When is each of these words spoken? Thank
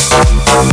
Thank 0.00 0.72